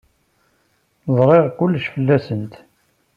[1.15, 2.53] Zṛiɣ kullec fell-asent.